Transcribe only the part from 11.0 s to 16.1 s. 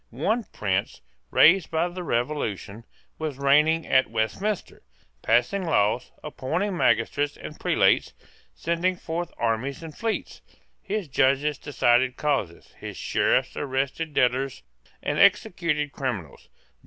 judges decided causes. His Sheriffs arrested debtors and executed